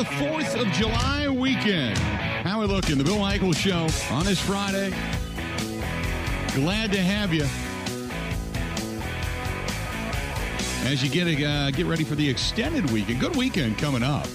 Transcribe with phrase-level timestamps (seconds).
[0.00, 1.98] the 4th of July weekend.
[1.98, 2.96] How we looking?
[2.96, 4.94] The Bill Michaels Show on this Friday.
[6.54, 7.44] Glad to have you.
[10.90, 14.26] As you get uh, get ready for the extended weekend, good weekend coming up.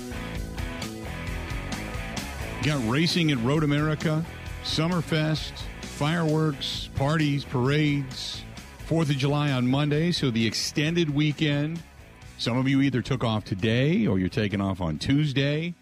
[2.62, 4.24] Got racing at Road America,
[4.64, 8.44] Summerfest, fireworks, parties, parades,
[8.86, 11.82] Fourth of July on Monday, so the extended weekend.
[12.38, 15.74] Some of you either took off today or you're taking off on Tuesday.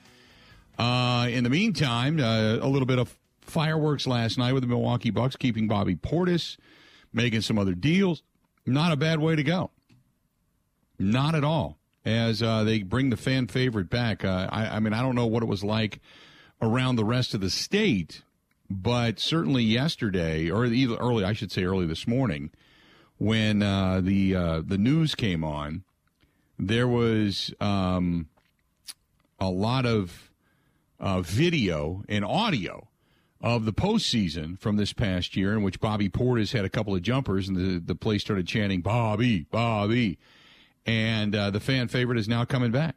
[0.77, 5.09] Uh, in the meantime, uh, a little bit of fireworks last night with the Milwaukee
[5.09, 6.57] Bucks, keeping Bobby Portis,
[7.12, 8.21] making some other deals.
[8.66, 9.71] Not a bad way to go.
[10.99, 11.77] Not at all.
[12.05, 14.23] As uh, they bring the fan favorite back.
[14.23, 15.99] Uh, I, I mean, I don't know what it was like
[16.62, 18.21] around the rest of the state,
[18.70, 22.51] but certainly yesterday, or either early, I should say early this morning,
[23.17, 25.84] when uh, the uh, the news came on,
[26.68, 28.28] there was um,
[29.40, 30.32] a lot of
[31.00, 32.88] uh, video and audio
[33.42, 37.02] of the postseason from this past year, in which Bobby Portis had a couple of
[37.02, 40.18] jumpers, and the the place started chanting "Bobby, Bobby,"
[40.86, 42.96] and uh, the fan favorite is now coming back.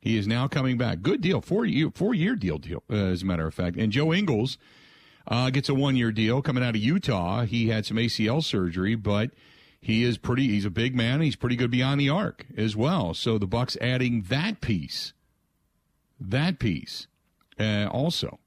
[0.00, 1.02] He is now coming back.
[1.02, 3.76] Good deal, four year four year deal deal, uh, as a matter of fact.
[3.76, 4.58] And Joe Ingles
[5.28, 7.44] uh, gets a one year deal coming out of Utah.
[7.44, 9.30] He had some ACL surgery, but
[9.80, 10.48] he is pretty.
[10.48, 11.20] He's a big man.
[11.20, 13.14] He's pretty good beyond the arc as well.
[13.14, 15.12] So the Bucks adding that piece,
[16.20, 17.06] that piece,
[17.58, 18.38] uh, also,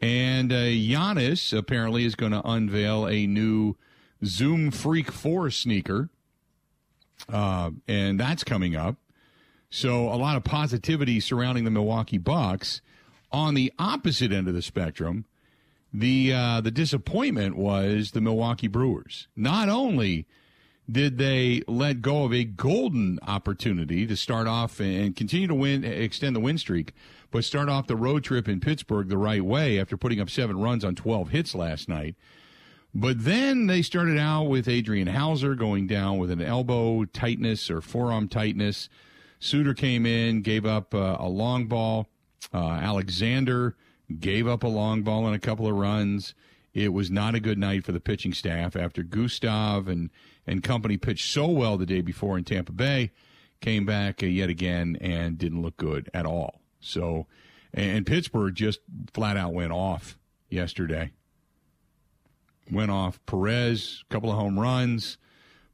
[0.00, 3.76] and uh, Giannis apparently is going to unveil a new
[4.24, 6.08] Zoom Freak Four sneaker,
[7.32, 8.96] uh, and that's coming up.
[9.70, 12.80] So a lot of positivity surrounding the Milwaukee Bucks.
[13.32, 15.24] On the opposite end of the spectrum,
[15.92, 19.26] the uh, the disappointment was the Milwaukee Brewers.
[19.34, 20.26] Not only
[20.90, 25.82] did they let go of a golden opportunity to start off and continue to win,
[25.84, 26.92] extend the win streak,
[27.30, 30.58] but start off the road trip in Pittsburgh the right way after putting up seven
[30.58, 32.16] runs on 12 hits last night.
[32.94, 37.80] But then they started out with Adrian Houser going down with an elbow tightness or
[37.80, 38.88] forearm tightness.
[39.40, 42.08] Suter came in, gave up uh, a long ball.
[42.52, 43.74] Uh, Alexander
[44.20, 46.34] gave up a long ball and a couple of runs.
[46.72, 50.10] It was not a good night for the pitching staff after Gustav and,
[50.46, 53.10] and company pitched so well the day before in Tampa Bay,
[53.60, 56.60] came back uh, yet again and didn't look good at all.
[56.80, 57.26] So,
[57.72, 58.80] and Pittsburgh just
[59.12, 60.18] flat out went off
[60.50, 61.12] yesterday.
[62.70, 65.18] Went off Perez, couple of home runs,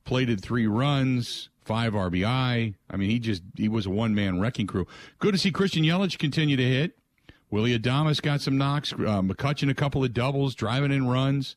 [0.05, 2.75] plated three runs, five RBI.
[2.91, 4.87] I mean, he just he was a one man wrecking crew.
[5.19, 6.99] Good to see Christian Yelich continue to hit.
[7.51, 8.93] Willy Adames got some knocks.
[8.93, 11.57] Uh, McCutchen a couple of doubles, driving in runs.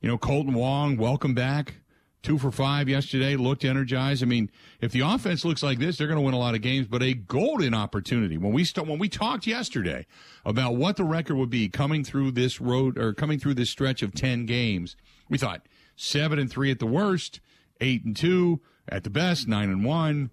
[0.00, 1.74] You know, Kolten Wong, welcome back.
[2.22, 4.22] Two for five yesterday, looked energized.
[4.22, 4.48] I mean,
[4.80, 6.86] if the offense looks like this, they're going to win a lot of games.
[6.86, 10.06] But a golden opportunity when we st- when we talked yesterday
[10.44, 14.02] about what the record would be coming through this road or coming through this stretch
[14.02, 14.94] of ten games,
[15.28, 15.66] we thought
[15.96, 17.40] seven and three at the worst,
[17.80, 20.30] eight and two at the best, nine and one.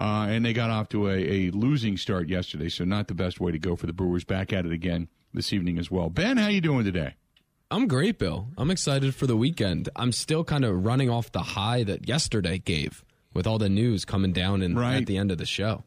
[0.00, 3.40] Uh, and they got off to a, a losing start yesterday, so not the best
[3.40, 4.24] way to go for the Brewers.
[4.24, 6.08] Back at it again this evening as well.
[6.08, 7.14] Ben, how you doing today?
[7.70, 8.48] I'm great, Bill.
[8.56, 9.88] I'm excited for the weekend.
[9.94, 14.04] I'm still kind of running off the high that yesterday gave with all the news
[14.06, 14.96] coming down in, Right.
[15.02, 15.84] at the end of the show.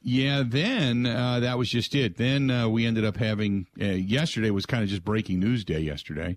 [0.00, 2.18] Yeah, then uh, that was just it.
[2.18, 5.80] Then uh, we ended up having uh, yesterday was kind of just breaking news day
[5.80, 6.36] yesterday.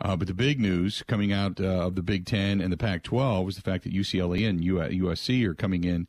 [0.00, 3.02] Uh, but the big news coming out uh, of the Big Ten and the Pac
[3.02, 6.06] 12 was the fact that UCLA and USC are coming in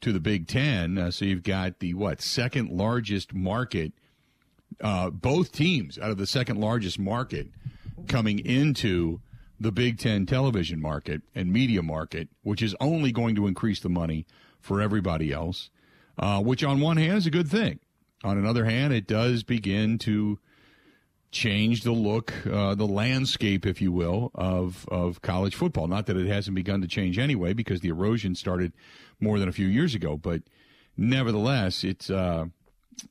[0.00, 0.98] to the Big Ten.
[0.98, 3.92] Uh, so you've got the, what, second largest market,
[4.80, 7.46] uh, both teams out of the second largest market
[8.06, 9.20] coming into
[9.60, 13.88] the Big Ten television market and media market, which is only going to increase the
[13.88, 14.26] money
[14.60, 15.70] for everybody else,
[16.18, 17.80] uh, which on one hand is a good thing.
[18.24, 20.38] On another hand, it does begin to
[21.30, 25.86] change the look, uh, the landscape, if you will, of of college football.
[25.86, 28.72] Not that it hasn't begun to change anyway, because the erosion started
[29.20, 30.16] more than a few years ago.
[30.16, 30.42] But
[30.96, 32.46] nevertheless, it's uh,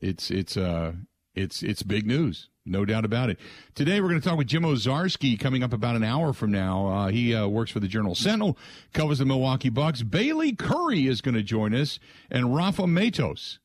[0.02, 0.94] it's it's uh,
[1.36, 3.40] it's it's big news, no doubt about it.
[3.76, 6.88] Today we're going to talk with Jim Owczarski coming up about an hour from now.
[6.88, 8.58] Uh, he uh, works for the Journal Sentinel,
[8.94, 10.04] covers the Milwaukee Bucks.
[10.04, 12.00] Bayley Currey is going to join us,
[12.30, 13.60] and Rafa Matos.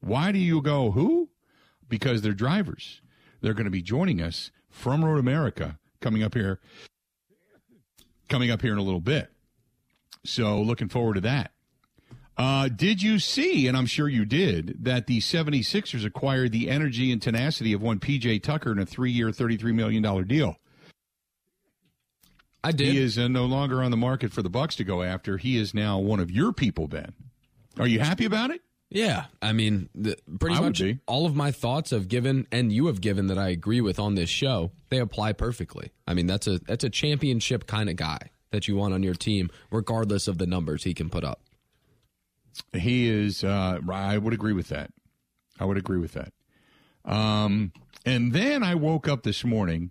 [0.00, 1.30] Why do you go who?
[1.88, 3.00] Because they're drivers.
[3.40, 6.60] They're going to be joining us from Road America coming up here
[8.28, 9.30] coming up here in a little bit.
[10.24, 11.52] So looking forward to that.
[12.36, 17.10] Uh, did you see, and I'm sure you did, that the 76ers acquired the energy
[17.10, 20.56] and tenacity of one PJ Tucker in a three year, $33 million deal?
[22.62, 22.88] I did.
[22.88, 25.38] He is uh, no longer on the market for the Bucks to go after.
[25.38, 27.14] He is now one of your people, Ben.
[27.78, 28.60] Are you happy about it?
[28.88, 32.86] Yeah, I mean, the, pretty I much all of my thoughts have given, and you
[32.86, 34.70] have given that I agree with on this show.
[34.90, 35.90] They apply perfectly.
[36.06, 39.14] I mean, that's a that's a championship kind of guy that you want on your
[39.14, 41.40] team, regardless of the numbers he can put up.
[42.72, 43.44] He is.
[43.44, 44.90] Uh, I would agree with that.
[45.58, 46.32] I would agree with that.
[47.04, 47.72] Um,
[48.04, 49.90] and then I woke up this morning,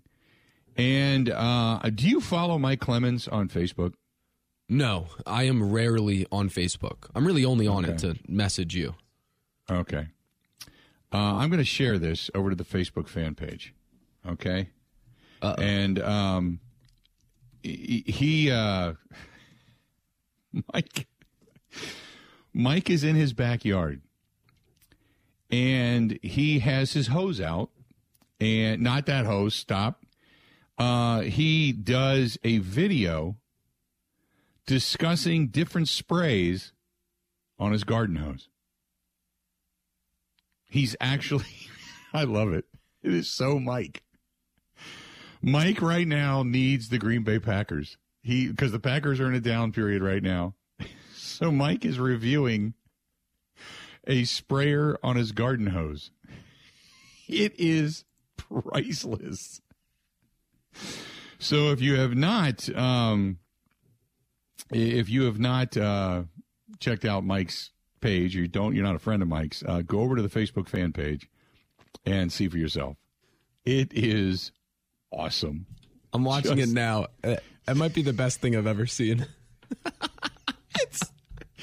[0.76, 3.94] and uh, do you follow Mike Clemens on Facebook?
[4.68, 7.10] No, I am rarely on Facebook.
[7.14, 8.96] I'm really only on it to message you.
[9.70, 10.08] Okay.
[11.14, 13.74] Uh, I'm going to share this over to the Facebook fan page.
[14.28, 14.70] Okay.
[15.42, 15.62] Uh-oh.
[15.62, 16.60] And um,
[17.62, 18.94] he, he uh,
[20.74, 21.08] Mike,
[22.58, 24.02] Mike is in his backyard,
[25.52, 27.70] and he has his hose out,
[28.40, 29.54] and not that hose.
[29.54, 30.06] Stop.
[30.78, 33.36] Uh, he does a video
[34.66, 36.72] discussing different sprays
[37.60, 38.48] on his garden hose.
[40.70, 41.70] He's actually,
[42.14, 42.64] I love it.
[43.04, 44.04] It is so Mike.
[45.42, 47.98] Mike right now needs the Green Bay Packers.
[48.22, 50.56] He because the Packers are in a down period right now.
[51.36, 52.76] So Mike is reviewing
[54.08, 56.10] a sprayer on his garden hose.
[57.28, 58.06] It is
[58.38, 59.60] priceless.
[61.38, 63.40] So if you have not, um,
[64.72, 66.24] if you have not uh,
[66.80, 69.62] checked out Mike's page, you don't, you're not a friend of Mike's.
[69.62, 71.28] Uh, go over to the Facebook fan page
[72.06, 72.96] and see for yourself.
[73.66, 74.54] It is
[75.12, 75.66] awesome.
[76.14, 77.08] I'm watching Just- it now.
[77.22, 77.36] Uh,
[77.68, 79.26] It might be the best thing I've ever seen.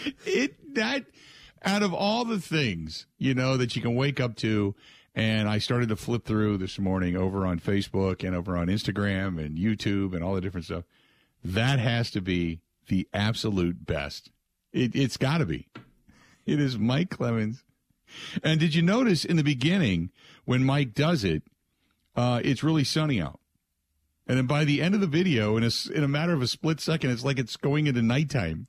[0.26, 1.04] it that
[1.64, 4.75] out of all the things you know that you can wake up to
[5.14, 9.38] and i started to flip through this morning over on facebook and over on instagram
[9.44, 10.84] and youtube and all the different stuff
[11.44, 14.31] that has to be the absolute best.
[14.72, 15.69] It, it's got to be.
[16.46, 17.64] It is mike clemens.
[18.43, 20.10] And did you notice in the beginning
[20.44, 21.43] when mike does it
[22.14, 23.40] uh, it's really sunny out?
[24.26, 26.46] And then by the end of the video in a, in a matter of a
[26.46, 28.66] split second it's like it's going into nighttime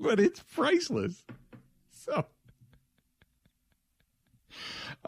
[0.00, 1.22] but it's priceless.
[1.90, 2.26] So,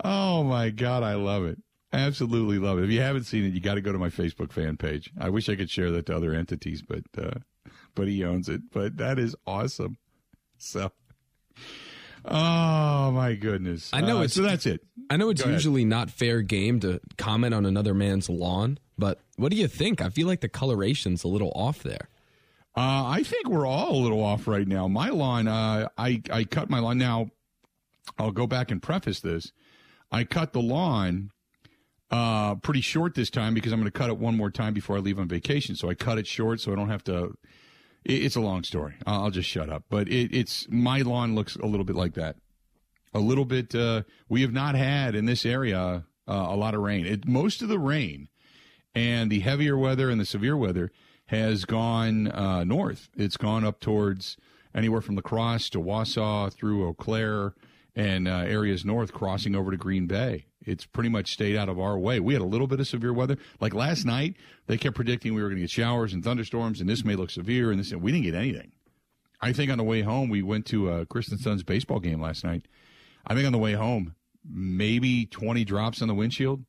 [0.05, 1.59] oh my god, I love it.
[1.93, 2.85] Absolutely love it.
[2.85, 5.11] If you haven't seen it, you got to go to my Facebook fan page.
[5.19, 7.39] I wish I could share that to other entities, but uh,
[7.95, 8.63] but he owns it.
[8.73, 9.97] But that is awesome.
[10.59, 10.91] So,
[12.25, 14.43] oh my goodness, I know Uh, it's- so.
[14.43, 14.83] That's it.
[15.09, 15.59] I know it's Go ahead.
[15.61, 20.01] usually not fair game to comment on another man's lawn, but what do you think?
[20.01, 22.09] I feel like the coloration's a little off there.
[22.77, 24.87] Uh, I think we're all a little off right now.
[24.87, 26.99] My lawn, uh, I I cut my lawn.
[26.99, 27.31] Now,
[28.19, 29.53] I'll go back and preface this.
[30.13, 31.31] I cut the lawn
[32.11, 34.97] uh, pretty short this time because I'm going to cut it one more time before
[34.97, 35.75] I leave on vacation.
[35.75, 37.37] So I cut it short so I don't have to.
[38.05, 38.95] It, it's a long story.
[39.07, 39.85] I'll, just shut up.
[39.89, 42.37] But it, it's my lawn looks a little bit like that.
[43.15, 43.75] A little bit.
[43.75, 47.07] Uh, we have not had in this area uh, a lot of rain.
[47.07, 48.29] It, most of the rain
[48.95, 50.93] and the heavier weather and the severe weather
[51.27, 53.09] has gone uh, north.
[53.17, 54.37] It's gone up towards
[54.75, 57.55] anywhere from La Crosse to Wausau through Eau Claire
[57.95, 60.47] and uh, areas north, crossing over to Green Bay.
[60.61, 62.21] It's pretty much stayed out of our way.
[62.21, 63.39] We had a little bit of severe weather.
[63.61, 64.37] Like last night,
[64.67, 67.31] they kept predicting we were going to get showers and thunderstorms, and this may look
[67.31, 67.93] severe, and this.
[67.93, 68.73] We didn't get anything.
[69.41, 72.45] I think on the way home, we went to uh, Kristen Son's baseball game last
[72.45, 72.67] night.
[73.27, 74.15] I think on the way home,
[74.45, 76.65] maybe 20 drops on the windshield,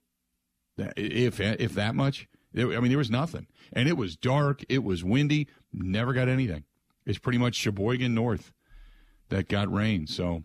[0.95, 2.27] if if that much.
[2.57, 4.63] I mean, there was nothing, and it was dark.
[4.69, 5.47] It was windy.
[5.71, 6.63] Never got anything.
[7.05, 8.51] It's pretty much Sheboygan North
[9.29, 10.07] that got rain.
[10.07, 10.43] So,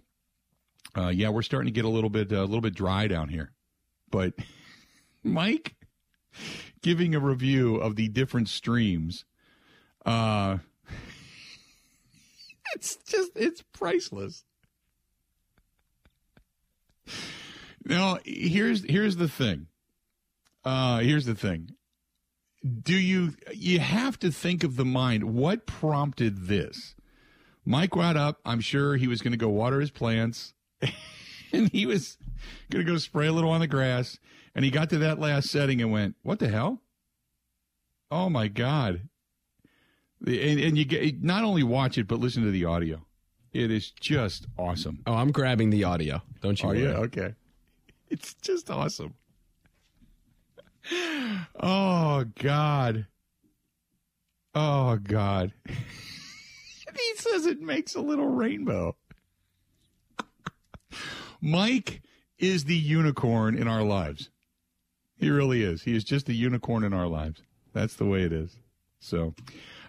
[0.97, 3.53] uh, yeah, we're starting to get a little bit a little bit dry down here.
[4.11, 4.35] But
[5.25, 5.75] Mike
[6.83, 9.25] giving a review of the different streams,
[10.05, 10.59] uh,
[12.75, 14.45] it's just it's priceless.
[17.85, 19.67] Now, here's here's the thing.
[20.65, 21.71] Uh, here's the thing.
[22.63, 25.25] Do you you have to think of the mind?
[25.25, 26.95] What prompted this?
[27.65, 28.41] Mike got up.
[28.45, 30.55] I'm sure he was going to go water his plants,
[31.53, 32.19] and he was
[32.71, 34.19] going to go spray a little on the grass.
[34.55, 36.83] And he got to that last setting and went, "What the hell?
[38.11, 39.09] Oh my god!"
[40.25, 43.07] And, and you get not only watch it but listen to the audio.
[43.53, 45.01] It is just awesome.
[45.07, 46.23] Oh, I'm grabbing the audio.
[46.41, 46.69] Don't you?
[46.69, 46.83] Oh worry.
[46.83, 47.35] yeah, okay.
[48.09, 49.15] It's just awesome.
[51.61, 53.07] Oh God.
[54.55, 55.53] Oh God.
[55.67, 58.97] he says it makes a little rainbow.
[61.41, 62.03] Mike
[62.39, 64.31] is the unicorn in our lives.
[65.17, 65.83] He really is.
[65.83, 67.43] He is just the unicorn in our lives.
[67.73, 68.57] That's the way it is.
[69.01, 69.35] So,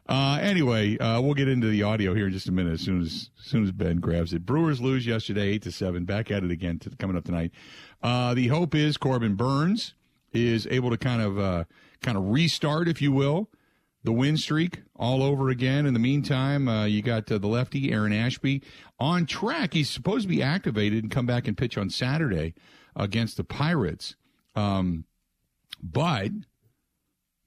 [0.08, 3.02] Uh, anyway, uh, we'll get into the audio here in just a minute as soon
[3.02, 4.46] as, as soon as Ben grabs it.
[4.46, 6.04] Brewers lose yesterday, eight to seven.
[6.04, 7.52] Back at it again to, coming up tonight.
[8.02, 9.94] Uh, the hope is Corbin Burnes
[10.34, 11.64] is able to kind of uh,
[12.02, 13.50] kind of restart, if you will,
[14.04, 15.86] the win streak all over again.
[15.86, 18.62] In the meantime, uh, you got uh, the lefty Aaron Ashby
[19.00, 19.74] on track.
[19.74, 22.54] He's supposed to be activated and come back and pitch on Saturday
[22.96, 24.16] against the Pirates.
[24.56, 25.06] Um,
[25.82, 26.32] but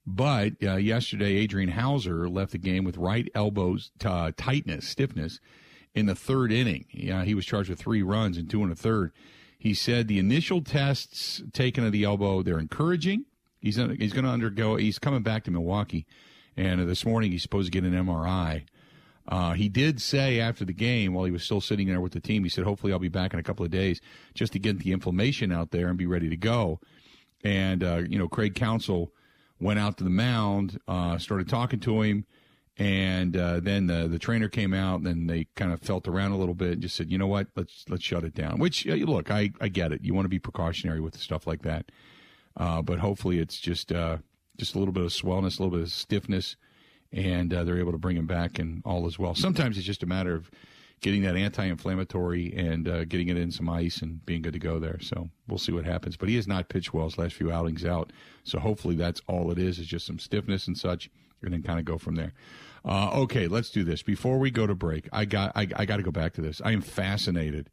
[0.05, 5.41] but uh, yesterday, Adrian Houser left the game with right elbow uh, tightness, stiffness
[5.93, 6.85] in the third inning.
[6.91, 9.11] Yeah, he was charged with three runs and two and a third.
[9.57, 13.25] He said the initial tests taken of the elbow they're encouraging.
[13.59, 14.75] He's he's going to undergo.
[14.75, 16.05] He's coming back to Milwaukee,
[16.55, 18.65] and this morning he's supposed to get an MRI.
[19.27, 22.19] Uh, he did say after the game, while he was still sitting there with the
[22.19, 23.99] team, he said, "Hopefully, I'll be back in a couple of days
[24.33, 26.79] just to get the inflammation out there and be ready to go."
[27.43, 29.11] And uh, you know, Craig Counsell
[29.59, 32.25] went out to the mound, uh, started talking to him,
[32.77, 35.01] and uh, then the the trainer came out.
[35.01, 37.47] And they kind of felt around a little bit and just said, "You know what?
[37.55, 40.01] Let's let's shut it down." Which uh, look, I I get it.
[40.03, 41.91] You want to be precautionary with stuff like that,
[42.55, 44.17] uh, but hopefully it's just uh,
[44.57, 46.55] just a little bit of swellness, a little bit of stiffness,
[47.11, 49.35] and uh, they're able to bring him back and all as well.
[49.35, 50.51] Sometimes it's just a matter of
[50.99, 54.79] getting that anti-inflammatory and uh, getting it in some ice and being good to go
[54.79, 54.99] there.
[54.99, 56.17] So we'll see what happens.
[56.17, 58.11] But he has not pitched well his last few outings out.
[58.43, 61.79] So hopefully that's all it is, is just some stiffness and such, and then kind
[61.79, 62.33] of go from there.
[62.85, 64.01] Uh, okay, let's do this.
[64.01, 66.61] Before we go to break, I got I, I got to go back to this.
[66.63, 67.69] I am fascinated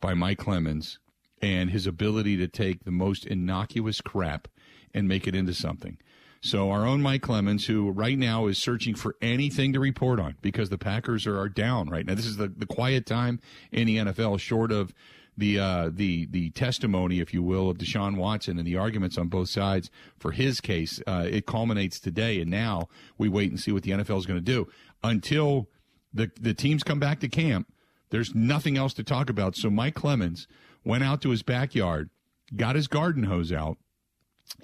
[0.00, 0.98] by Mike Clemens
[1.40, 4.48] and his ability to take the most innocuous crap
[4.92, 5.98] and make it into something.
[6.40, 10.36] So our own Mike Clemens, who right now is searching for anything to report on
[10.42, 12.14] because the Packers are, are down right now.
[12.14, 13.40] This is the, the quiet time
[13.72, 14.92] in the NFL, short of
[15.36, 19.28] the uh, the the testimony, if you will, of Deshaun Watson and the arguments on
[19.28, 21.02] both sides for his case.
[21.06, 22.88] Uh, it culminates today, and now
[23.18, 24.68] we wait and see what the NFL is going to do
[25.02, 25.68] until
[26.12, 27.68] the the teams come back to camp.
[28.10, 29.56] There's nothing else to talk about.
[29.56, 30.46] So Mike Clemens
[30.84, 32.10] went out to his backyard,
[32.54, 33.78] got his garden hose out,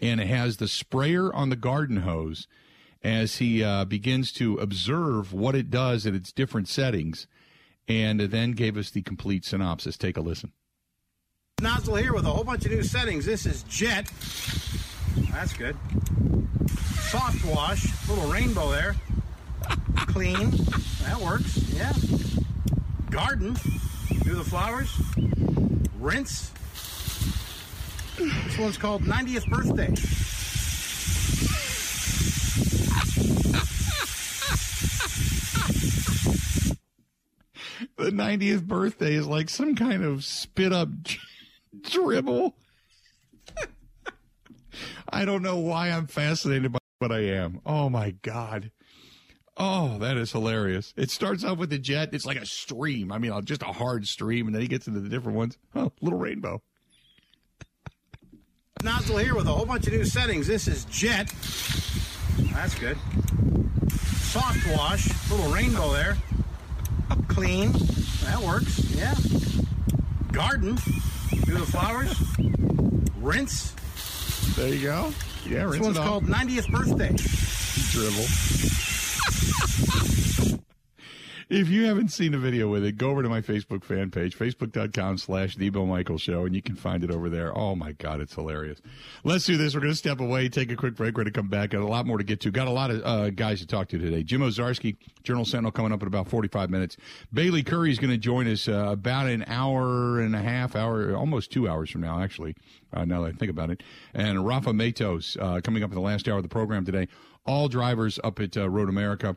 [0.00, 2.46] and has the sprayer on the garden hose
[3.02, 7.26] as he uh, begins to observe what it does at its different settings,
[7.88, 9.96] and then gave us the complete synopsis.
[9.96, 10.52] Take a listen.
[11.60, 13.26] Nozzle here with a whole bunch of new settings.
[13.26, 14.10] This is Jet.
[15.30, 15.76] That's good.
[17.10, 18.94] Soft wash, little rainbow there.
[19.96, 20.50] Clean.
[21.02, 21.58] That works.
[21.74, 21.92] Yeah.
[23.10, 23.58] Garden.
[24.22, 24.90] Do the flowers.
[25.98, 26.50] Rinse.
[28.16, 29.88] This one's called 90th Birthday.
[37.96, 40.88] the 90th birthday is like some kind of spit up
[41.82, 42.56] dribble.
[45.08, 47.60] I don't know why I'm fascinated by but I am.
[47.64, 48.70] Oh my God.
[49.56, 50.92] Oh, that is hilarious.
[50.96, 52.10] It starts off with the jet.
[52.12, 53.10] It's like a stream.
[53.10, 55.58] I mean, just a hard stream, and then he gets into the different ones.
[55.75, 56.62] Oh, little rainbow
[58.82, 60.46] nozzle here with a whole bunch of new settings.
[60.46, 61.32] This is Jet.
[62.52, 62.96] That's good.
[63.90, 66.16] Soft wash, little rainbow there.
[67.28, 67.72] Clean.
[68.22, 68.78] That works.
[68.94, 69.14] Yeah.
[70.32, 70.78] Garden.
[71.30, 72.14] Do the flowers.
[73.20, 73.75] Rinse.
[74.56, 75.12] There you go.
[75.46, 75.78] Yeah, rinse.
[75.78, 77.14] This one's called 90th birthday.
[77.92, 78.26] Dribble.
[81.50, 84.38] If you haven't seen a video with it, go over to my Facebook fan page,
[84.38, 87.52] facebook.com slash The Bill Michaels Show, and you can find it over there.
[87.59, 88.80] Oh, my God, it's hilarious.
[89.25, 89.75] Let's do this.
[89.75, 91.16] We're going to step away, take a quick break.
[91.16, 91.71] We're going to come back.
[91.71, 92.52] Got a lot more to get to.
[92.52, 94.23] Got a lot of uh, guys to talk to today.
[94.23, 96.97] Jim Owczarski, Journal Sentinel, coming up in about 45 minutes.
[97.33, 101.16] Bayley Currey is going to join us uh, about an hour and a half, hour,
[101.16, 102.54] almost two hours from now, actually,
[102.92, 103.83] uh, now that I think about it.
[104.14, 107.09] And Rafa Matos uh, coming up in the last hour of the program today.
[107.45, 109.37] All drivers up at uh, Road America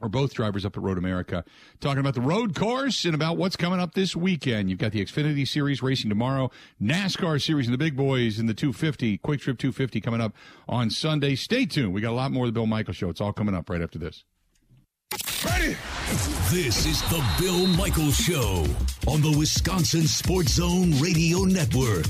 [0.00, 1.44] or both drivers up at Road America,
[1.80, 4.70] talking about the road course and about what's coming up this weekend.
[4.70, 6.50] You've got the Xfinity Series racing tomorrow,
[6.82, 10.34] NASCAR Series and the big boys in the 250, Kwik Trip 250 coming up
[10.68, 11.34] on Sunday.
[11.34, 11.92] Stay tuned.
[11.92, 13.10] We got a lot more of the Bill Michael Show.
[13.10, 14.24] It's all coming up right after this.
[15.44, 15.76] Ready?
[16.50, 18.64] This is the Bill Michael Show
[19.08, 22.06] on the Wisconsin Sports Zone Radio Network.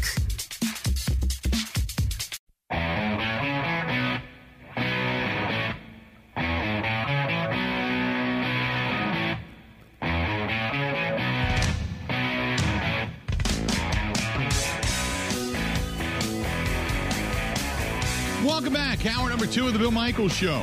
[18.60, 19.06] Welcome back.
[19.06, 20.62] Hour number two of the Bill Michaels Show.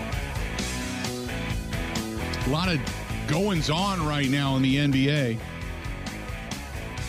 [2.45, 2.79] A lot of
[3.27, 5.39] goings on right now in the NBA.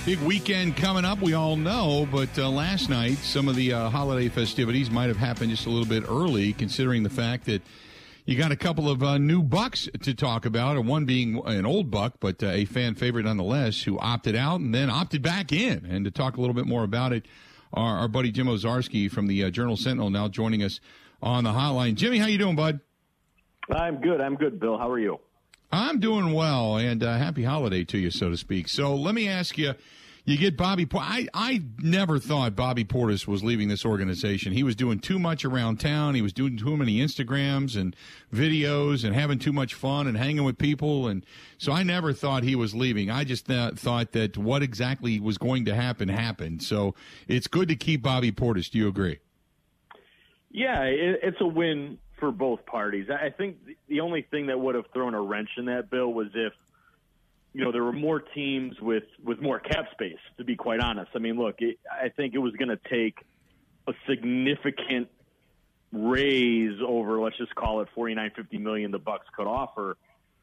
[0.06, 3.90] Big weekend coming up, we all know, but uh, last night some of the uh,
[3.90, 7.60] holiday festivities might have happened just a little bit early, considering the fact that
[8.24, 11.66] You got a couple of uh, new bucks to talk about, and one being an
[11.66, 15.52] old buck, but uh, a fan favorite nonetheless, who opted out and then opted back
[15.52, 15.84] in.
[15.84, 17.26] And to talk a little bit more about it,
[17.72, 20.80] our, our buddy Jim Owczarski from the uh, Journal Sentinel now joining us
[21.22, 21.94] on the hotline.
[21.94, 22.80] Jimmy, how you doing, bud?
[23.74, 24.20] I'm good.
[24.20, 24.78] I'm good, Bill.
[24.78, 25.18] How are you?
[25.70, 28.68] I'm doing well, and uh, happy holiday to you, so to speak.
[28.68, 29.74] So let me ask you
[30.28, 30.86] you get Bobby.
[30.92, 34.52] I I never thought Bobby Portis was leaving this organization.
[34.52, 36.14] He was doing too much around town.
[36.14, 37.96] He was doing too many Instagrams and
[38.32, 41.08] videos and having too much fun and hanging with people.
[41.08, 41.24] And
[41.56, 43.10] so I never thought he was leaving.
[43.10, 46.62] I just th- thought that what exactly was going to happen happened.
[46.62, 46.94] So
[47.26, 48.70] it's good to keep Bobby Portis.
[48.70, 49.20] Do you agree?
[50.50, 53.08] Yeah, it, it's a win for both parties.
[53.08, 53.56] I think
[53.88, 56.52] the only thing that would have thrown a wrench in that bill was if
[57.58, 60.20] you know, there were more teams with with more cap space.
[60.36, 63.18] To be quite honest, I mean, look, it, I think it was going to take
[63.88, 65.08] a significant
[65.92, 69.96] raise over, let's just call it forty nine fifty million, the Bucks could offer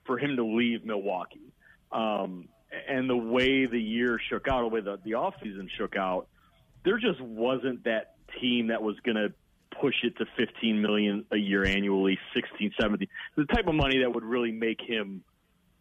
[0.05, 1.53] for him to leave Milwaukee.
[1.89, 2.49] Um,
[2.89, 6.27] and the way the year shook out, the way the, the offseason shook out,
[6.83, 9.33] there just wasn't that team that was going to
[9.79, 13.07] push it to 15 million a year annually, 16, 17,
[13.37, 15.23] the type of money that would really make him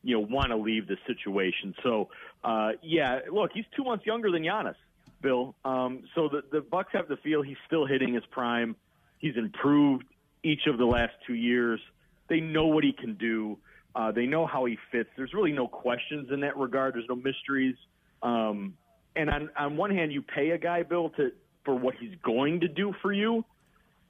[0.04, 1.75] you know want to leave the situation.
[1.82, 2.08] So
[2.44, 4.76] uh, yeah, look, he's two months younger than Giannis,
[5.23, 5.54] Bill.
[5.64, 8.76] Um, so the the Bucks have to feel he's still hitting his prime.
[9.18, 10.04] He's improved
[10.42, 11.80] each of the last two years.
[12.28, 13.58] They know what he can do.
[13.96, 15.08] Uh, they know how he fits.
[15.16, 16.94] There's really no questions in that regard.
[16.94, 17.76] There's no mysteries.
[18.23, 18.75] Um,
[19.16, 21.32] and on on one hand, you pay a guy, Bill, to
[21.64, 23.44] for what he's going to do for you.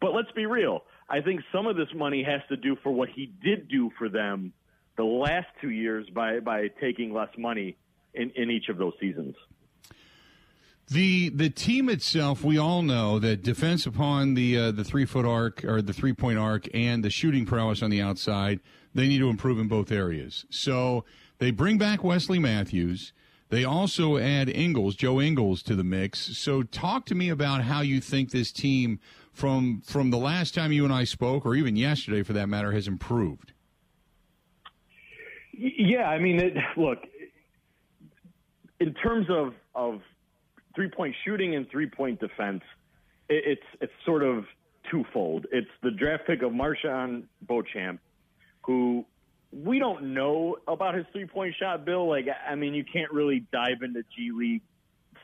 [0.00, 0.82] But let's be real.
[1.08, 4.08] I think some of this money has to do for what he did do for
[4.08, 4.52] them
[4.96, 7.76] the last two years by by taking less money
[8.14, 9.34] in, in each of those seasons.
[10.88, 15.24] The the team itself, we all know that defense upon the uh, the three foot
[15.24, 18.60] arc or the three point arc and the shooting prowess on the outside,
[18.94, 20.44] they need to improve in both areas.
[20.50, 21.04] So
[21.38, 23.12] they bring back Wesley Matthews.
[23.48, 26.36] They also add Ingles, Joe Ingles, to the mix.
[26.36, 29.00] So talk to me about how you think this team
[29.32, 32.72] from from the last time you and I spoke, or even yesterday for that matter,
[32.72, 33.53] has improved.
[35.58, 36.98] Yeah, I mean, it, look,
[38.80, 40.00] in terms of of
[40.74, 42.62] three point shooting and three point defense,
[43.28, 44.44] it, it's it's sort of
[44.90, 45.46] twofold.
[45.52, 48.00] It's the draft pick of MarJon Beauchamp,
[48.62, 49.04] who
[49.52, 52.08] we don't know about his three point shot, Bill.
[52.08, 54.62] Like, I mean, you can't really dive into G League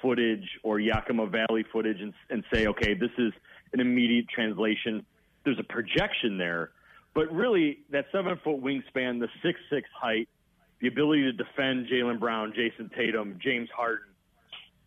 [0.00, 3.32] footage or Yakima Valley footage and, and say, okay, this is
[3.72, 5.04] an immediate translation.
[5.44, 6.70] There's a projection there.
[7.14, 10.28] But really, that seven foot wingspan, the six six height,
[10.80, 14.06] the ability to defend Jaylen Brown, Jayson Tatum, James Harden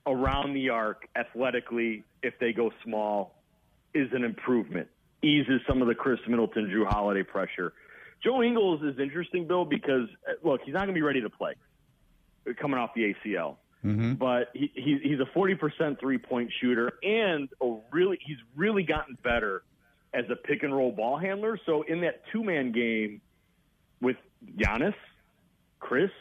[0.06, 3.36] around the arc athletically, if they go small,
[3.94, 4.88] is an improvement.
[5.22, 7.74] Eases some of the Khris Middleton, Jrue Holiday pressure.
[8.24, 10.08] Joe Ingles is interesting, Bill, because
[10.44, 11.54] look, he's not going to be ready to play
[12.60, 13.58] coming off the ACL.
[13.86, 14.14] Mm-hmm.
[14.14, 19.18] But he, he, he's a 40% three point shooter, and a really he's really gotten
[19.24, 19.64] better
[20.14, 21.60] as a pick and roll ball handler.
[21.66, 23.22] So in that two man game
[24.02, 24.18] with
[24.58, 24.96] Giannis,
[25.80, 26.12] Khris,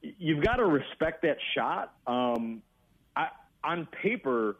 [0.00, 1.94] you've got to respect that shot.
[2.06, 2.62] Um,
[3.16, 3.28] I,
[3.62, 4.56] on paper,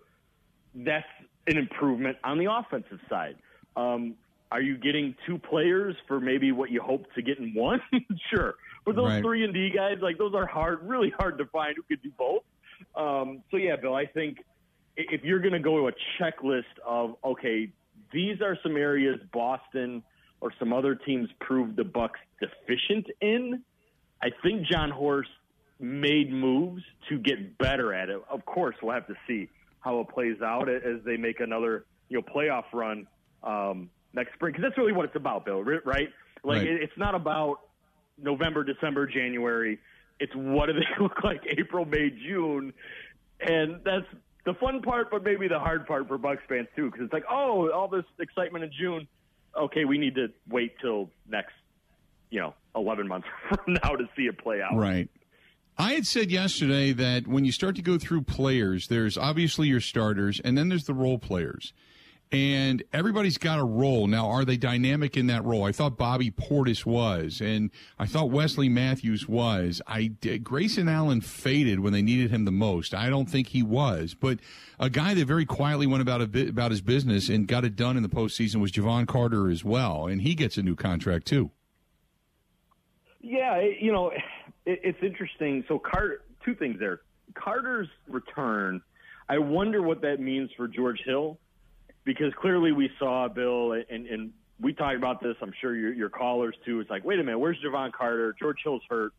[0.75, 1.07] that's
[1.47, 3.37] an improvement on the offensive side.
[3.77, 4.15] Um,
[4.51, 7.81] are you getting two players for maybe what you hope to get in one?
[8.31, 8.55] sure.
[8.85, 9.23] But those right.
[9.23, 12.11] three and D guys, like those are hard, really hard to find who could do
[12.17, 12.43] both.
[12.95, 14.39] Um, so yeah, Bill, I think
[14.97, 17.71] if you're going to go to a checklist of okay,
[18.15, 20.03] these are some areas Boston
[20.41, 23.63] or some other teams proved the Bucks deficient in.
[24.23, 25.31] I think Jon Horst
[25.81, 28.23] made moves to get better at it.
[28.31, 29.49] Of course, we'll have to see
[29.81, 33.07] how it plays out as they make another you know playoff run
[33.43, 35.63] um, next spring because that's really what it's about, Bill.
[35.63, 36.09] Right?
[36.43, 36.67] Like right.
[36.67, 37.59] it's not about
[38.17, 39.79] November, December, January.
[40.21, 42.73] It's what do they look like April, May, June,
[43.41, 44.07] and that's
[44.45, 47.25] the fun part, but maybe the hard part for Bucks fans too, because it's like,
[47.31, 49.09] oh, all this excitement in June.
[49.59, 51.55] Okay, we need to wait till next,
[52.31, 54.77] you know, eleven months from now to see it play out.
[54.77, 55.09] Right.
[55.77, 59.81] I had said yesterday that when you start to go through players, there's obviously your
[59.81, 61.73] starters, and then there's the role players
[62.35, 64.09] and everybody's got a role.
[64.09, 65.63] Now, are they dynamic in that role?
[65.63, 69.81] I thought Bobby Portis was, and I thought Wesley Matthews was.
[69.87, 70.09] I
[70.43, 72.93] Grayson Allen faded when they needed him the most.
[72.93, 74.41] I don't think he was, but
[74.81, 77.97] a guy that very quietly went about bit about his business and got it done
[77.97, 81.53] in the postseason was Jevon Carter as well, and he gets a new contract too.
[83.21, 84.11] Yeah, you know,
[84.67, 85.65] it's interesting.
[85.69, 87.01] So, Carter, two things there.
[87.35, 88.83] Carter's return.
[89.29, 91.39] I wonder what that means for George Hill
[92.05, 95.37] because clearly we saw Bill and, and we talked about this.
[95.43, 96.81] I'm sure your, your callers too.
[96.81, 98.35] It's like, wait a minute, where's Jevon Carter?
[98.39, 99.13] George Hill's hurt.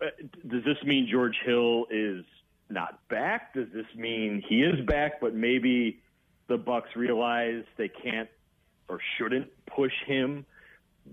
[0.00, 0.06] Uh,
[0.46, 2.24] does this mean George Hill is
[2.68, 3.54] not back?
[3.54, 6.00] Does this mean he is back, but maybe
[6.48, 8.28] the Bucks realize they can't
[8.88, 10.44] or shouldn't push him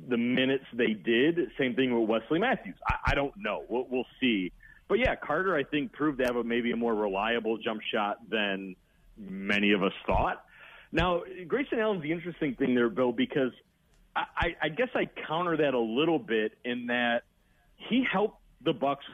[0.09, 1.37] the minutes they did?
[1.57, 2.75] Same thing with Wesley Matthews.
[2.87, 3.63] I, I don't know.
[3.69, 4.51] We'll, we'll see.
[4.87, 8.17] But yeah, Carter, I think, proved to have a, maybe a more reliable jump shot
[8.29, 8.75] than
[9.17, 10.43] many of us thought.
[10.93, 13.51] Now, Grayson Allen's the interesting thing there, Bill, because
[14.15, 17.23] I, I guess I counter that a little bit in that
[17.75, 19.05] he helped the Bucks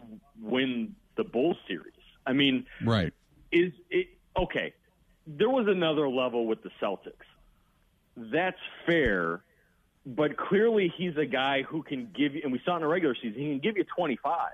[0.41, 1.93] win the Bulls series.
[2.27, 3.13] I mean, right?
[3.51, 4.73] Is it okay?
[5.25, 7.13] There was another level with the Celtics.
[8.17, 9.41] That's fair,
[10.05, 13.15] but clearly he's a guy who can give you, and we saw in the regular
[13.15, 14.51] season, he can give you 25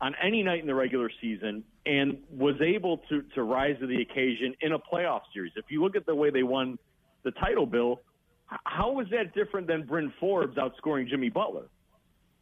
[0.00, 4.00] on any night in the regular season and was able to, to rise to the
[4.02, 5.52] occasion in a playoff series.
[5.56, 6.78] If you look at the way they won
[7.24, 8.00] the title, Bill,
[8.64, 11.68] how was that different than Bryn Forbes outscoring Jimmy Butler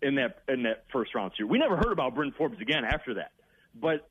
[0.02, 1.50] in that in that first round series?
[1.50, 3.32] We never heard about Bryn Forbes again after that,
[3.74, 4.08] but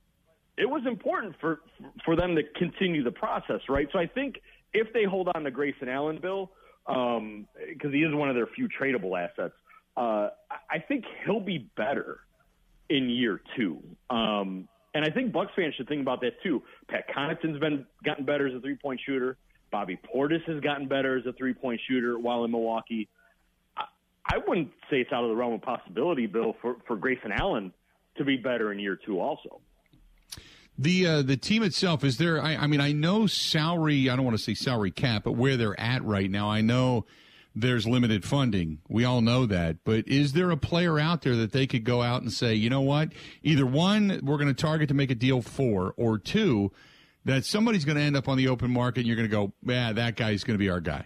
[0.58, 1.62] it was important for
[2.06, 3.88] for them to continue the process, right?
[3.92, 4.42] So I think
[4.74, 6.52] if they hold on to Grayson Allen, Bill,
[6.86, 9.54] because um, he is one of their few tradable assets,
[9.98, 10.30] uh,
[10.70, 12.22] I think he'll be better
[12.90, 13.84] in year two.
[14.10, 14.68] Um,
[15.00, 16.62] and I think Bucks fans should think about that too.
[16.90, 19.38] Pat Connaughton's been gotten better as a three point shooter.
[19.72, 23.08] Bobby Portis has gotten better as a three point shooter while in Milwaukee.
[23.78, 23.86] I,
[24.26, 27.72] I wouldn't say it's out of the realm of possibility, Bill, for, for Grayson Allen
[28.18, 29.62] to be better in year two also.
[30.78, 32.44] The uh, the team itself is there.
[32.44, 34.10] I, I mean, I know salary.
[34.10, 37.06] I don't want to say salary cap, but where they're at right now, I know
[37.56, 38.80] there's limited funding.
[38.88, 39.78] We all know that.
[39.84, 42.70] But is there a player out there that they could go out and say, you
[42.70, 43.10] know what?
[43.44, 46.72] Either one, we're going to target to make a deal for, or two,
[47.26, 49.54] that somebody's going to end up on the open market and you're going to go,
[49.64, 51.06] yeah, that guy's going to be our guy?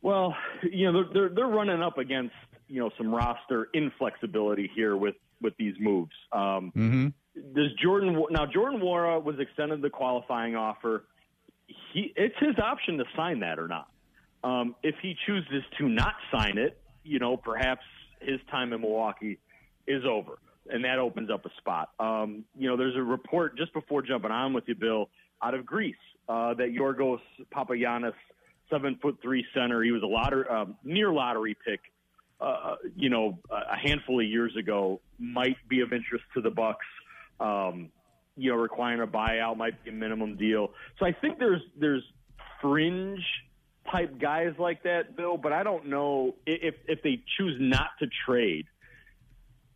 [0.00, 2.34] Well, you know, they're, they're, they're running up against,
[2.66, 6.12] you know, some roster inflexibility here with, with these moves.
[6.32, 7.08] Um, mm-hmm.
[7.54, 8.44] Does Jordan now?
[8.44, 11.04] Jordan Nwora was extended the qualifying offer.
[11.92, 13.88] He it's his option to sign that or not.
[14.44, 17.84] Um, if he chooses to not sign it, you know, perhaps
[18.20, 19.38] his time in Milwaukee
[19.86, 21.90] is over, and that opens up a spot.
[21.98, 25.08] Um, you know, there's a report just before jumping on with you, Bill,
[25.42, 25.96] out of Greece
[26.28, 27.20] uh, that Yorgos
[27.54, 28.14] Papagiannis,
[28.70, 31.80] seven foot three center, he was a lottery, uh, near lottery pick.
[32.40, 36.86] Uh, you know, a handful of years ago, might be of interest to the Bucks.
[37.38, 37.90] Um,
[38.36, 40.70] you know, requiring a buyout might be a minimum deal.
[40.98, 42.02] So I think there's there's
[42.60, 43.24] fringe
[43.90, 45.36] type guys like that, Bill.
[45.36, 48.66] But I don't know if if they choose not to trade.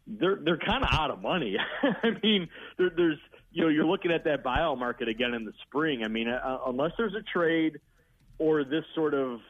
[0.06, 1.56] They're they're kind of out of money.
[1.82, 3.18] I mean, there, there's
[3.52, 6.02] you know you're looking at that buyout market again in the spring.
[6.04, 7.80] I mean, uh, unless there's a trade
[8.38, 9.40] or this sort of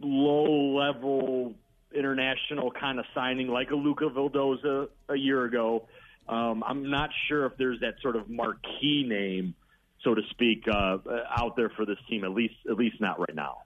[0.00, 1.54] low level
[1.94, 5.88] international kind of signing like a Luca Vildoza a year ago,
[6.28, 9.54] um, I'm not sure if there's that sort of marquee name,
[10.02, 10.98] so to speak, uh,
[11.36, 12.24] out there for this team.
[12.24, 13.58] At least at least not right now.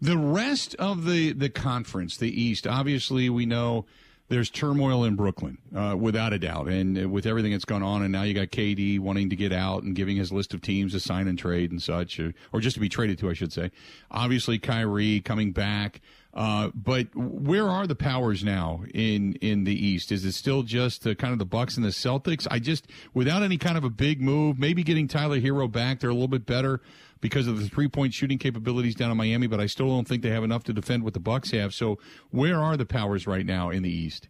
[0.00, 3.86] The rest of the, the conference, the East, obviously we know
[4.30, 6.68] there's turmoil in Brooklyn, uh, without a doubt.
[6.68, 9.82] And with everything that's gone on, and now you got KD wanting to get out
[9.82, 12.74] and giving his list of teams to sign and trade and such, or, or just
[12.74, 13.72] to be traded to, I should say.
[14.10, 16.00] Obviously, Kyrie coming back.
[16.32, 20.12] Uh, but where are the powers now in in the East?
[20.12, 22.46] Is it still just the, kind of the Bucks and the Celtics?
[22.48, 26.10] I just without any kind of a big move, maybe getting Tyler Herro back, they're
[26.10, 26.80] a little bit better
[27.20, 29.46] because of the three point shooting capabilities down in Miami.
[29.46, 31.74] But I still don't think they have enough to defend what the Bucks have.
[31.74, 31.98] So
[32.30, 34.28] where are the powers right now in the East?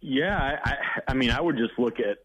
[0.00, 0.76] Yeah, I,
[1.08, 2.18] I mean, I would just look at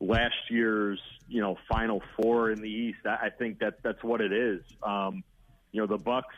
[0.00, 2.98] last year's you know Final Four in the East.
[3.06, 4.62] I, think that that's what it is.
[4.82, 5.22] Um,
[5.72, 6.34] you know, the Bucks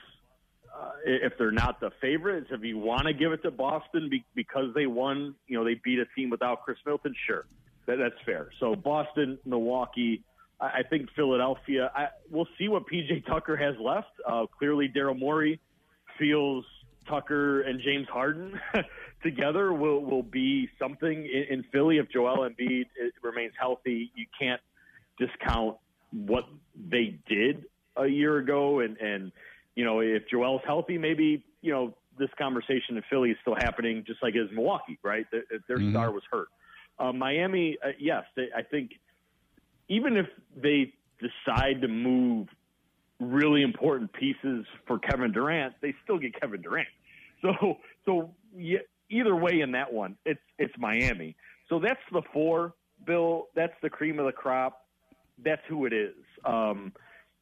[0.74, 4.24] uh, if they're not the favorites, if you want to give it to Boston be,
[4.34, 7.44] because they won, you know, they beat a team without Chris Milton, sure,
[7.86, 8.50] that, that's fair.
[8.60, 10.22] So Boston, Milwaukee,
[10.60, 11.90] I, I think Philadelphia.
[11.94, 14.08] I, we'll see what PJ Tucker has left.
[14.26, 15.60] Uh, clearly, Daryl Morey
[16.18, 16.64] feels
[17.08, 18.60] Tucker and James Harden
[19.22, 22.86] together will will be something in, in Philly if Joel Embiid
[23.22, 24.12] remains healthy.
[24.14, 24.60] You can't
[25.18, 25.76] discount
[26.12, 26.44] what
[26.90, 27.64] they did
[27.96, 29.32] a year ago and and
[29.74, 34.04] you know, if Joel's healthy, maybe, you know, this conversation in Philly is still happening
[34.06, 35.26] just like as Milwaukee, right?
[35.30, 35.92] Their, their mm-hmm.
[35.92, 36.48] star was hurt.
[36.98, 38.90] Uh, Miami, uh, yes, they, I think
[39.90, 40.26] even if
[40.56, 42.46] they decide to move
[43.18, 46.88] really important pieces for Kevin Durant, they still get Kevin Durant.
[47.42, 51.34] So, so yeah, either way in that one, it's it's Miami.
[51.70, 52.74] So that's the four,
[53.06, 53.46] Bill.
[53.54, 54.86] That's the cream of the crop.
[55.42, 56.14] That's who it is.
[56.44, 56.92] Um,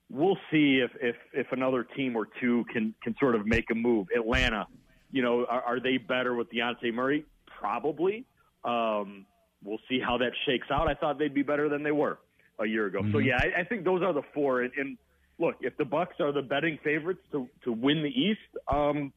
[0.08, 3.74] we'll see if, if, if another team or two can, can sort of make a
[3.74, 4.06] move.
[4.16, 4.68] Atlanta,
[5.10, 7.24] you know, are, are they better with Dejounte Murray?
[7.58, 8.24] Probably.
[8.64, 9.26] Um,
[9.64, 10.86] we'll see how that shakes out.
[10.86, 12.20] I thought they'd be better than they were
[12.58, 13.00] a year ago.
[13.00, 13.12] Mm-hmm.
[13.12, 14.62] So yeah, I, I, think those are the four.
[14.62, 14.98] And, and,
[15.38, 19.12] look, if the Bucks are the betting favorites to to win the East, um,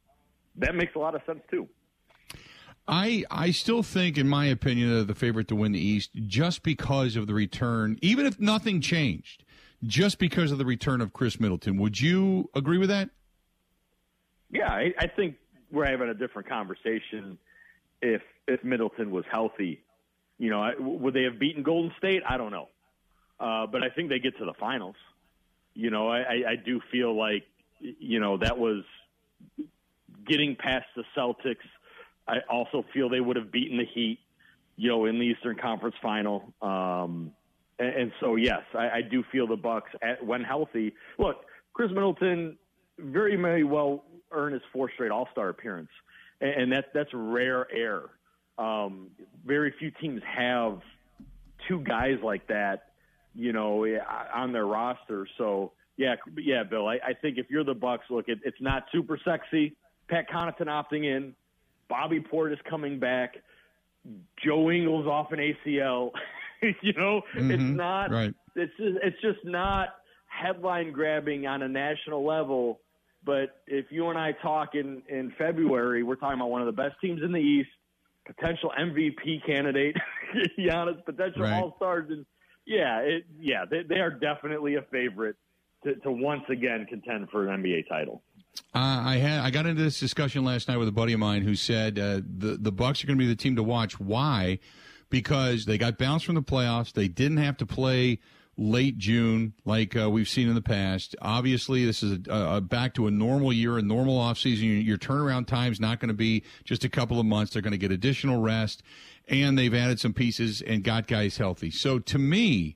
[0.57, 1.67] that makes a lot of sense too.
[2.87, 6.63] I I still think, in my opinion, they're the favorite to win the East just
[6.63, 9.43] because of the return, even if nothing changed,
[9.83, 11.77] just because of the return of Khris Middleton.
[11.77, 13.09] Would you agree with that?
[14.51, 15.35] Yeah, I, I think
[15.71, 17.37] we're having a different conversation
[18.01, 19.81] if if Middleton was healthy.
[20.37, 22.23] You know, would they have beaten Golden State?
[22.27, 22.67] I don't know,
[23.41, 24.95] uh, but I think they get to the finals.
[25.73, 27.43] You know, I, I do feel like
[27.79, 28.83] you know that was
[30.27, 31.57] getting past the Celtics
[32.27, 34.19] I also feel they would have beaten the Heat,
[34.77, 36.53] you know, in the Eastern Conference Final.
[36.61, 37.31] Um,
[37.79, 40.93] and, and so, yes, I, I do feel the Bucks at, when healthy.
[41.17, 41.37] Look,
[41.73, 42.57] Khris Middleton
[42.97, 45.89] very may well earn his fourth straight All Star appearance,
[46.39, 48.03] and, and that that's rare air.
[48.57, 49.07] Um,
[49.45, 50.79] very few teams have
[51.67, 52.90] two guys like that,
[53.35, 53.85] you know,
[54.33, 55.27] on their roster.
[55.37, 56.87] So, yeah, yeah, Bill.
[56.87, 59.75] I, I think if you're the Bucks, look, it, it's not super sexy.
[60.09, 61.33] Pat Connaughton opting in.
[61.89, 63.35] Bobby Portis coming back,
[64.43, 66.11] Joe Ingles off an ACL.
[66.81, 67.51] you know, mm-hmm.
[67.51, 68.11] it's not.
[68.11, 68.33] Right.
[68.55, 69.89] It's just, it's just not
[70.27, 72.79] headline grabbing on a national level.
[73.23, 76.81] But if you and I talk in in February, we're talking about one of the
[76.81, 77.69] best teams in the East,
[78.25, 79.95] potential MVP candidate,
[80.59, 81.61] Giannis, potential right.
[81.61, 82.25] All Stars, and
[82.65, 85.35] yeah, it, yeah, they, they are definitely a favorite
[85.83, 88.23] to, to once again contend for an NBA title.
[88.73, 91.43] Uh, I had I got into this discussion last night with a buddy of mine
[91.43, 93.99] who said uh, the the Bucks are going to be the team to watch.
[93.99, 94.59] Why?
[95.09, 96.93] Because they got bounced from the playoffs.
[96.93, 98.19] They didn't have to play
[98.57, 101.15] late June like uh, we've seen in the past.
[101.21, 104.63] Obviously, this is a, a back to a normal year, a normal offseason.
[104.63, 107.53] Your, your turnaround time is not going to be just a couple of months.
[107.53, 108.83] They're going to get additional rest,
[109.31, 111.71] and they've added some pieces and got guys healthy.
[111.71, 112.75] So to me,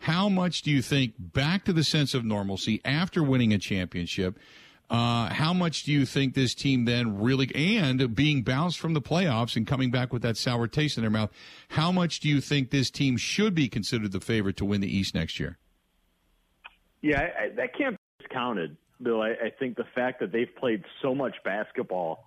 [0.00, 4.38] how much do you think back to the sense of normalcy after winning a championship?
[4.90, 9.00] Uh, how much do you think this team then really, and being bounced from the
[9.00, 11.30] playoffs and coming back with that sour taste in their mouth,
[11.70, 14.96] how much do you think this team should be considered the favorite to win the
[14.96, 15.56] East next year?
[17.00, 19.22] Yeah, I, that can't be discounted, Bill.
[19.22, 22.26] I, I think the fact that they've played so much basketball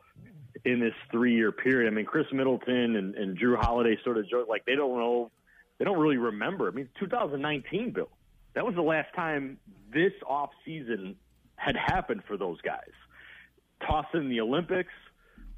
[0.65, 1.91] in this three-year period.
[1.91, 5.31] I mean, Khris Middleton and, and Jrue Holiday sort of joke like they don't know,
[5.77, 6.67] they don't really remember.
[6.67, 8.09] I mean, 2019, Bill.
[8.53, 9.59] That was the last time
[9.93, 11.15] this off season
[11.55, 12.91] had happened for those guys.
[13.85, 14.93] Toss in the Olympics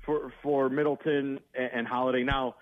[0.05, 2.23] for for Middleton and, and Holiday.
[2.23, 2.55] Now,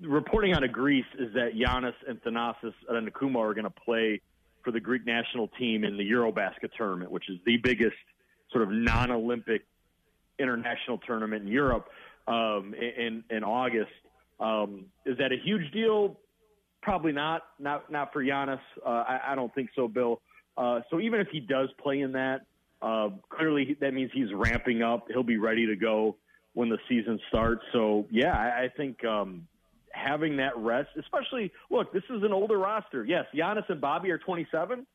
[0.00, 4.20] reporting out of Greece is that Giannis and Thanasis Antetokounmpo are going to play
[4.64, 7.96] for the Greek national team in the EuroBasket tournament, which is the biggest
[8.50, 9.62] sort of non-Olympic
[10.38, 11.88] international tournament in Europe
[12.26, 13.90] um, in in August.
[14.40, 16.18] Um, is that a huge deal?
[16.82, 17.42] Probably not.
[17.58, 18.60] Not not for Giannis.
[18.84, 20.20] Uh, I, I don't think so, Bill.
[20.56, 22.42] Uh, so even if he does play in that,
[22.82, 25.06] uh, clearly, that means he's ramping up.
[25.08, 26.16] He'll be ready to go
[26.54, 27.62] when the season starts.
[27.72, 29.46] So, yeah, I, I think um,
[29.92, 33.04] having that rest, especially look, this is an older roster.
[33.04, 34.86] Yes, Giannis and Bobby are 27,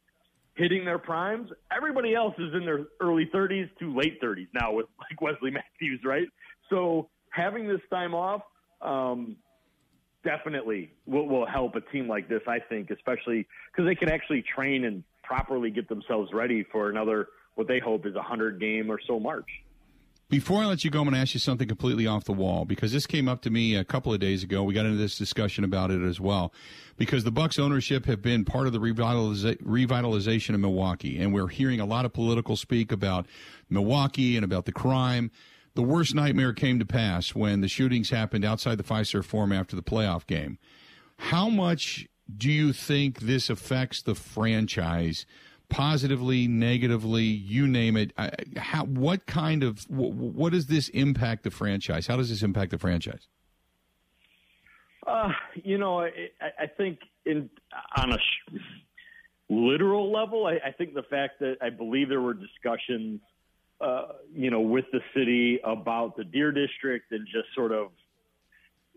[0.57, 1.49] hitting their primes.
[1.75, 6.01] Everybody else is in their early 30s to late 30s now with like Wesley Matthews,
[6.03, 6.27] right?
[6.69, 8.41] So having this time off
[8.81, 9.37] um,
[10.23, 12.41] definitely will, will help a team like this.
[12.47, 17.27] I think, especially because they can actually train and properly get themselves ready for another
[17.55, 19.49] what they hope is a hundred game or so march.
[20.29, 22.65] Before I let you go, I'm going to ask you something completely off the wall
[22.65, 24.61] because this came up to me a couple of days ago.
[24.61, 26.53] We got into this discussion about it as well
[26.97, 31.47] because the Bucks ownership have been part of the revitaliza- revitalization of Milwaukee, and we're
[31.47, 33.25] hearing a lot of political speak about
[33.69, 35.31] Milwaukee and about the crime.
[35.75, 39.77] The worst nightmare came to pass when the shootings happened outside the Fiserv Forum after
[39.77, 40.57] the playoff game.
[41.19, 45.25] How much do you think this affects the franchise?
[45.69, 48.13] Positively, negatively, you name it.
[48.57, 52.07] How, what kind of, what does this impact the franchise?
[52.07, 53.27] How does this impact the franchise?
[55.05, 56.09] Uh, you know, I,
[56.59, 57.49] I think in
[57.95, 58.17] on a
[59.49, 63.21] literal level, I, I think the fact that I believe there were discussions,
[63.79, 67.91] uh, you know, with the city about the Deer District and just sort of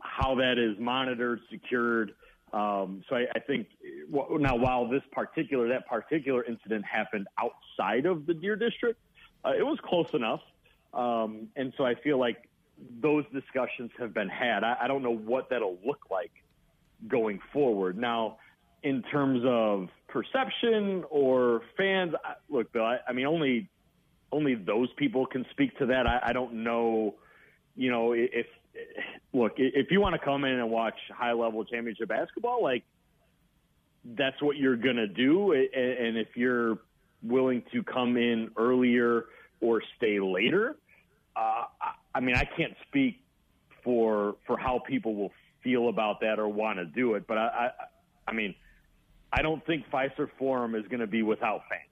[0.03, 2.13] how that is monitored, secured.
[2.53, 3.69] Um, so I, I think
[4.13, 8.99] now, while this particular that particular incident happened outside of the Deer District,
[9.45, 10.41] uh, it was close enough,
[10.93, 12.49] um, and so I feel like
[13.01, 14.65] those discussions have been had.
[14.65, 16.33] I, I don't know what that'll look like
[17.07, 17.97] going forward.
[17.97, 18.39] Now,
[18.83, 22.15] in terms of perception or fans,
[22.49, 23.69] look, Bill, I, I mean, only
[24.33, 26.07] only those people can speak to that.
[26.07, 27.15] I, I don't know,
[27.77, 28.47] you know, if
[29.33, 32.85] look, if you want to come in and watch high level championship basketball, like
[34.05, 35.53] that's what you're going to do.
[35.53, 36.79] And if you're
[37.23, 39.27] willing to come in earlier
[39.61, 40.77] or stay later,
[41.37, 41.65] uh,
[42.15, 43.21] I mean, I can't speak
[43.85, 47.47] for for how people will feel about that or want to do it, but I,
[47.47, 47.71] I,
[48.29, 48.55] I mean,
[49.33, 51.83] I don't think Fiserv Forum is going to be without fans.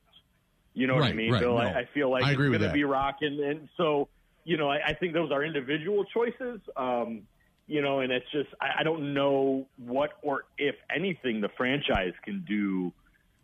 [0.75, 1.55] You know right, what I mean, right, Bill?
[1.55, 1.59] No.
[1.59, 4.09] I, I, feel like I it's going to be rocking, and so
[4.49, 6.61] you know, I, I, think those are individual choices.
[6.75, 7.25] Um,
[7.67, 12.15] you know, and it's just I, I don't know what or if anything the franchise
[12.25, 12.91] can do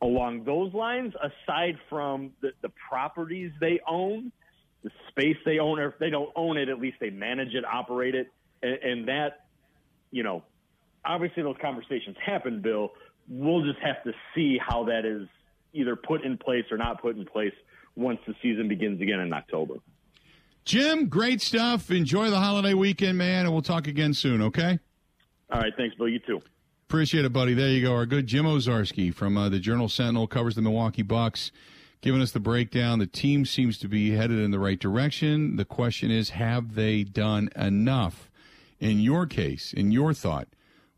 [0.00, 4.32] along those lines aside from the, the properties they own,
[4.82, 7.66] the space they own, or if they don't own it, at least they manage it,
[7.66, 9.44] operate it, and, and that,
[10.10, 10.42] you know,
[11.04, 12.92] obviously those conversations happen, Bill.
[13.28, 15.28] We'll just have to see how that is
[15.74, 17.54] either put in place or not put in place
[17.94, 19.74] once the season begins again in October.
[20.64, 21.90] Jim, great stuff.
[21.90, 24.78] Enjoy the holiday weekend, man, and we'll talk again soon, okay?
[25.50, 25.72] All right.
[25.76, 26.08] Thanks, Bill.
[26.08, 26.40] You too.
[26.88, 27.54] Appreciate it, buddy.
[27.54, 27.94] There you go.
[27.94, 31.50] Our good Jim Owczarski from uh, the Journal Sentinel covers the Milwaukee Bucks,
[32.00, 32.98] giving us the breakdown.
[32.98, 35.56] The team seems to be headed in the right direction.
[35.56, 38.30] The question is, have they done enough?
[38.80, 40.48] In your case, in your thought,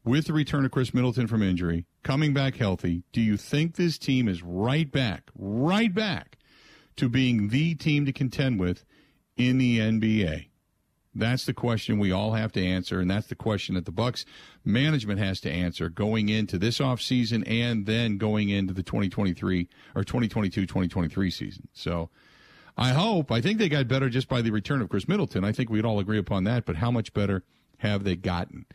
[0.04, 3.98] with the return of Khris Middleton from injury, coming back healthy, do you think this
[3.98, 6.38] team is right back, right back
[6.96, 8.84] to being the team to contend with
[9.36, 10.46] in the NBA?
[11.14, 14.26] That's the question we all have to answer, and that's the question that the Bucks
[14.64, 20.02] management has to answer going into this offseason and then going into the 2023 or
[20.02, 21.68] 2022-2023 season.
[21.72, 22.10] So
[22.76, 25.42] I hope, I think they got better just by the return of Khris Middleton.
[25.42, 27.42] I think we'd all agree upon that, but how much better–
[27.78, 28.66] have they gotten?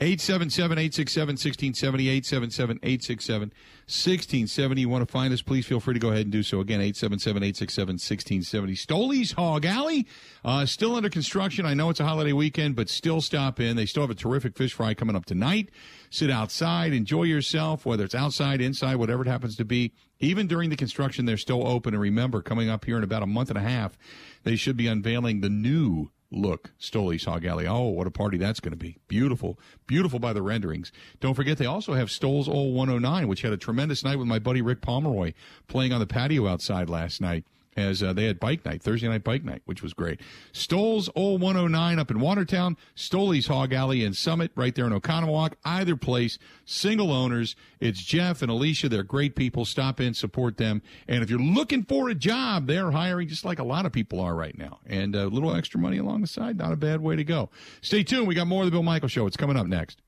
[0.00, 3.40] 877 867 1670, 877 867
[3.88, 4.80] 1670.
[4.80, 6.60] You want to find us, please feel free to go ahead and do so.
[6.60, 8.74] Again, 877 867 1670.
[8.74, 10.06] Stoley's Hog Alley,
[10.44, 11.66] uh, still under construction.
[11.66, 13.76] I know it's a holiday weekend, but still stop in.
[13.76, 15.70] They still have a terrific fish fry coming up tonight.
[16.10, 19.92] Sit outside, enjoy yourself, whether it's outside, inside, whatever it happens to be.
[20.20, 21.94] Even during the construction, they're still open.
[21.94, 23.96] And remember, coming up here in about a month and a half,
[24.44, 27.66] they should be unveiling the new look, Stoli Hog Alley.
[27.66, 28.98] Oh, what a party that's going to be.
[29.08, 29.58] Beautiful.
[29.86, 30.92] Beautiful by the renderings.
[31.20, 34.38] Don't forget, they also have Stoll's Old 109, which had a tremendous night with my
[34.38, 35.32] buddy Rick Pomeroy
[35.66, 37.44] playing on the patio outside last night
[37.78, 40.20] as uh, they had bike night, Thursday night bike night, which was great.
[40.52, 45.52] Stoll's Old 109 up in Watertown, Stoley's Hog Alley and Summit, right there in Oconomowoc.
[45.64, 47.54] Either place, single owners.
[47.78, 48.88] It's Jeff and Alicia.
[48.88, 49.64] They're great people.
[49.64, 50.82] Stop in, support them.
[51.06, 54.18] And if you're looking for a job, they're hiring just like a lot of people
[54.20, 54.80] are right now.
[54.84, 57.48] And a little extra money along the side, not a bad way to go.
[57.80, 58.26] Stay tuned.
[58.26, 59.26] We got more of the Bill Michael Show.
[59.26, 60.02] It's coming up next.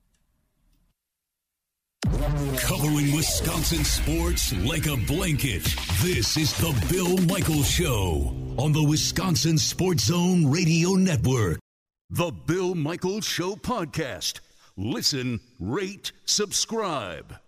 [2.10, 5.62] Covering Wisconsin sports like a blanket.
[6.02, 11.58] This is the Bill Michael Show on the Wisconsin Sports Zone Radio Network.
[12.08, 14.40] The Bill Michael Show podcast.
[14.76, 17.40] Listen, rate, subscribe.